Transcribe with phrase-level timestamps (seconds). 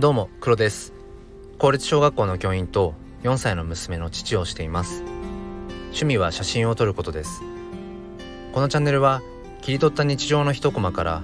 [0.00, 0.94] どうも黒です。
[1.58, 5.02] 公立小学校の教員と4歳の娘の父をしています。
[5.88, 7.42] 趣味は写真を撮ることです。
[8.54, 9.20] このチャンネルは
[9.60, 11.22] 切り取った日常の一コマから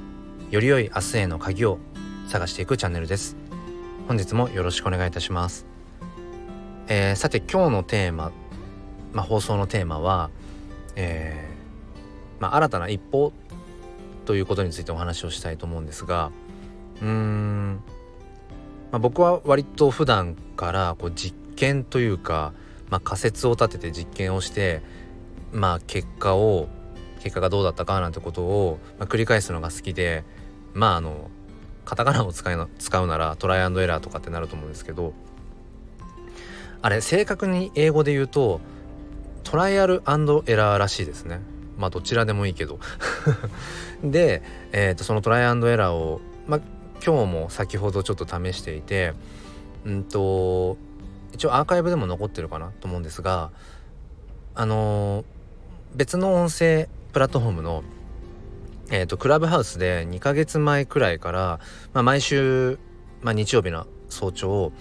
[0.51, 1.79] より良い明日への鍵を
[2.29, 3.39] 探していくチャンネルです。
[4.09, 5.65] 本日もよろしくお願いいたします、
[6.87, 8.31] えー、さて今日のテーマ、
[9.15, 10.29] まあ、放送のテーマは、
[10.97, 13.33] えーまあ、新たな一歩
[14.27, 16.31] ということについてお話をしたいと思うんですが
[17.01, 17.83] うーん
[18.93, 22.53] まあ、僕は割と普段からこう実験というか、
[22.91, 24.83] まあ、仮説を立てて実験をして
[25.53, 26.69] まあ結果を
[27.21, 30.25] 結果がどうだったかなんてことを、ま、繰り返すのが好きで
[30.75, 31.31] まああの
[31.85, 35.15] カタカナを使いな使うならトライアンドエラーとかってなると思うんですけど
[36.83, 38.61] あれ正確に英語で言うと
[39.43, 41.41] トライアルエラーらしいですね。
[41.79, 42.81] まあどちらでもいいけど。
[44.03, 46.61] で、えー、とそのトライアンドエラーを、まあ、
[47.07, 49.15] 今日も先ほどちょっと試していて
[49.85, 50.77] うんと
[51.33, 53.53] 一応アーカイブでも残ってるかなと思うんですが
[54.57, 55.25] あの、
[55.95, 57.85] 別の音声プラットフォームの
[58.89, 61.61] えーと、クラブハウスで2ヶ月前くらいから、
[61.93, 62.79] まあ、毎週、
[63.21, 64.73] まあ、日曜日の早朝、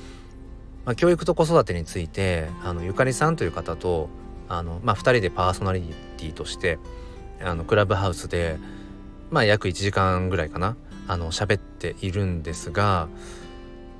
[0.85, 4.09] まあ、教育と子育てについてあのゆかりさんという方と
[4.47, 5.81] あの、まあ、2人でパーソナリ
[6.17, 6.77] ティとして
[7.41, 8.57] あのクラブハウスで、
[9.31, 13.07] まあ、約1時間ぐらいかなあの喋っているんですが、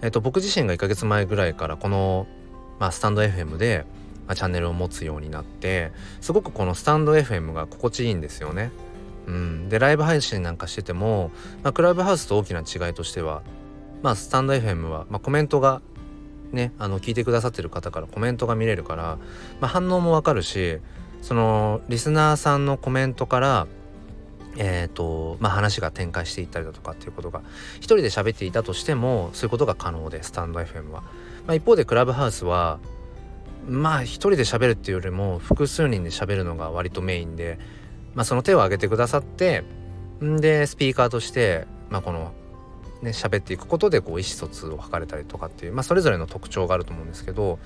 [0.02, 2.28] えっと、僕自身が1ヶ月前ぐらいからこの、
[2.80, 3.86] まあ、スタンド FM で、
[4.28, 8.72] まあ、チャンネルを持つようになってすごくこのスタンド FM が心地いいんですよね。
[9.28, 11.32] うん、でライブ配信なんかしてても、
[11.64, 13.42] まあ、クラブハウスと大きな違いとしては、
[14.04, 15.82] まあ、スタンド FM は、まあ、コメントが
[16.52, 19.18] ねあの聞いてくださってる方からコメントが見れるから、
[19.60, 20.80] まあ、反応もわかるし
[21.24, 23.68] そのリスナーさんのコメントから
[24.58, 27.42] えーとまあ、話が展開していったりだとかっていうことが
[27.78, 31.04] 一人で喋っていたとしてもそういうことが可能でスタンド FM は。
[31.46, 32.80] まあ、一方でクラブハウスは
[33.68, 37.60] まあ一人で喋るっていうよりも複数人で喋るのが割とメインで、
[38.14, 39.64] まあ、その手を挙げてくださって
[40.24, 42.34] んでスピーカーとして、まあ、この
[43.02, 47.60] ね喋っていくことでこう意思疎通を図れたりとかっていう、まあ、それぞれの特徴があると思うんですけど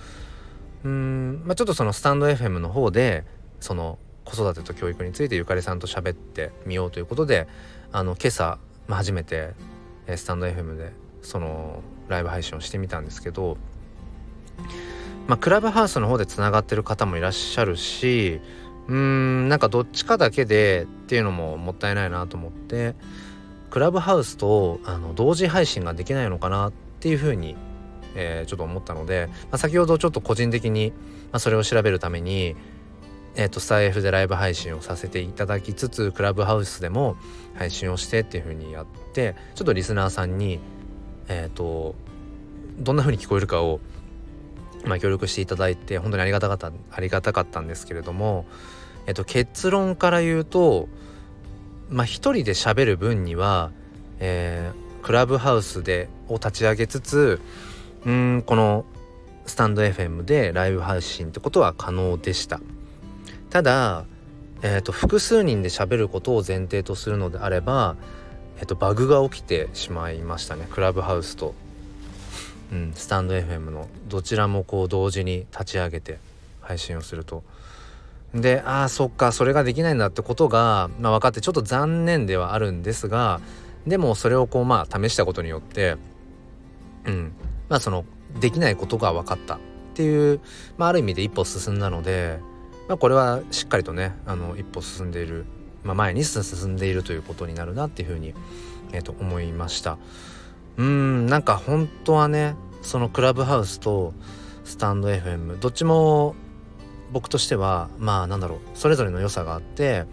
[0.83, 3.25] うん、まあ、ちょっとそのスタンド FM の方で
[3.59, 7.47] その子育てと教育についてゆかりさんと喋ってみようということで
[7.91, 9.53] あの今朝、まあ、初めて
[10.07, 13.57] スタンド FM でそのライブ配信をしてみたんですけど、
[15.27, 18.41] まあ、クラブハウスの方でつながってる方もいらっしゃるし
[18.87, 22.95] うーんなんかどっちかだけでっていうのももったいないなと思って
[23.69, 27.55] クラブハウスとあの同時配信ができないのかなっていうふうに、
[28.15, 30.91] えー、ちょっと思ったので、まあ、先ほどちょっと個人的に、
[31.31, 32.55] まあ、それを調べるために
[33.35, 37.15] えーと、スタイ F でライブ配信をさせていただきつつクラブハウスでも
[37.55, 40.59] 配信をしてっていう風にやってちょっとリスナーさんに
[41.27, 41.95] えっ、ー、と
[42.79, 43.79] どんな風に聞こえるかを、
[44.85, 48.45] まあ、協力していただいて本当にありがたかったありがたかったんですけれども、
[49.05, 50.87] えーと、結論から言うと
[51.89, 53.71] まあ一人で喋る分には、
[54.19, 57.41] えー、クラブハウスでを立ち上げつつ
[58.05, 58.85] うんこの
[59.45, 62.61] スタンド FM でライブ配信ってことは可能でした。
[63.49, 64.05] ただ、
[64.61, 67.95] えーと、複数人で喋ることを前提とするのであれば、
[68.59, 71.55] えーと、バグが起きてしまいましたねクラブハウスと、
[72.71, 76.19] うん、スタンド FM のどちらもこう同時に立ち上げて
[76.61, 77.43] 配信をすると。
[78.33, 83.41] でああそっかそれができないんだってことが、まあ、分かってちょっと残念ではあるんですが
[83.87, 85.97] でもそれをこうまあ試したことによって
[87.05, 87.33] うん
[87.69, 88.05] まあその
[88.39, 89.59] できないことが分かったっ
[89.95, 90.41] ていう、
[90.77, 92.39] まあ、ある意味で一歩進んだので
[92.89, 95.45] まあ、これはしっかりとねあの一歩進んでいる、
[95.83, 98.33] まあ、前に進んでいるということになるなっていうふうに、
[98.91, 99.97] えー、と思いました。
[100.77, 104.13] うんなんか本当はねそのクラブハウスと
[104.63, 106.35] スタンド FM どっちも
[107.11, 110.05] 僕としてはまあなんだろうそれぞれの良さがあって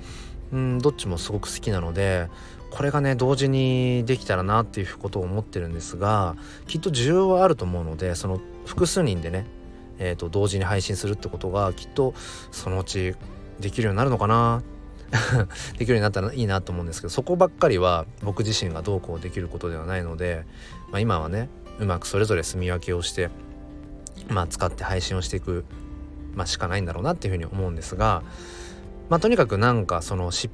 [0.53, 2.29] うんどっちもすごく好きなので
[2.71, 6.37] これがね同時にできたらなっていうことを思ってるんですが
[6.67, 9.47] きっと需要はあると思うのでその複数人でね
[9.99, 12.15] えーと、同時に配信するってことがきっと
[12.51, 13.15] そのうち
[13.61, 14.63] できるようになるのかな。
[15.79, 20.45] できるようになったらいいなと思うんですけどそこばっかりは僕自身がどうこうできることではないので、
[20.91, 21.49] まあ、今はね
[21.79, 23.31] うまくそれぞれ住み分けをして、
[24.29, 25.65] まあ、使って配信をしていく、
[26.35, 28.25] まあ、しかないんだろうなっていうふうに思うんですが、
[29.09, 30.53] まあ、とにかくなんかその失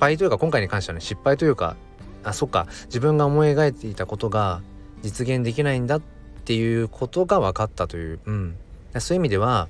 [0.00, 1.76] 敗というか今回に関してはね失敗というか
[2.22, 4.62] あそっか自分が思い描いていたことが
[5.02, 6.00] 実現できないんだっ
[6.44, 8.56] ていうことが分かったという、うん、
[9.00, 9.68] そういう意味では、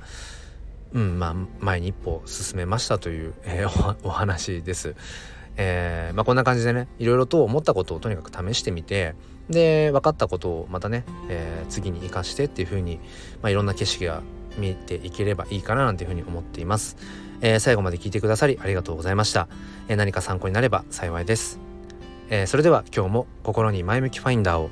[0.93, 4.95] うんまあ、前に一歩進めましたという、えー、お 話です。
[5.57, 9.15] えー、まあ、こんな感じでねいろいろと思ったことをとにかく試してみて
[9.49, 12.99] で分かったことをまたね、えー、次に生かしてっていう風に、
[13.41, 14.23] まあ、いろんな景色が
[14.59, 16.97] 見えていければいいかななんていう風に思っています、
[17.41, 19.49] えー、最後まで聞いてくださりありがとうございました、
[19.89, 21.61] え何か参考になれば幸いです、
[22.31, 24.71] えーそれでは今日も心に前向きファインダーを